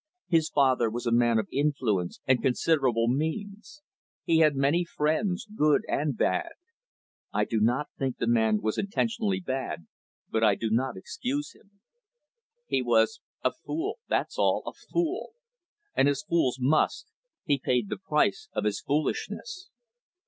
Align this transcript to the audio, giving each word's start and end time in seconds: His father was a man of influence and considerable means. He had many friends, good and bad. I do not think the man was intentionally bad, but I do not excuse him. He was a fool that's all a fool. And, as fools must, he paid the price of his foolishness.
His 0.29 0.49
father 0.49 0.89
was 0.89 1.05
a 1.05 1.11
man 1.11 1.37
of 1.37 1.47
influence 1.51 2.21
and 2.25 2.41
considerable 2.41 3.07
means. 3.07 3.83
He 4.23 4.39
had 4.39 4.55
many 4.55 4.83
friends, 4.83 5.45
good 5.55 5.83
and 5.87 6.17
bad. 6.17 6.53
I 7.31 7.45
do 7.45 7.59
not 7.59 7.89
think 7.99 8.17
the 8.17 8.25
man 8.25 8.61
was 8.63 8.79
intentionally 8.79 9.39
bad, 9.39 9.85
but 10.27 10.43
I 10.43 10.55
do 10.55 10.71
not 10.71 10.97
excuse 10.97 11.53
him. 11.53 11.81
He 12.65 12.81
was 12.81 13.21
a 13.43 13.51
fool 13.51 13.99
that's 14.07 14.39
all 14.39 14.63
a 14.65 14.73
fool. 14.73 15.33
And, 15.93 16.09
as 16.09 16.23
fools 16.23 16.57
must, 16.59 17.05
he 17.45 17.59
paid 17.59 17.87
the 17.87 17.97
price 17.99 18.49
of 18.53 18.63
his 18.63 18.81
foolishness. 18.81 19.69